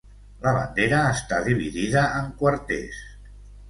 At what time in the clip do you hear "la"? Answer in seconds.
0.45-0.53